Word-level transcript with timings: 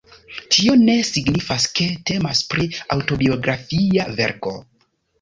Tio 0.53 0.71
ne 0.83 0.95
signifas, 1.09 1.69
ke 1.81 1.87
temas 2.13 2.43
pri 2.55 2.69
aŭtobiografia 2.99 4.11
verko. 4.21 4.61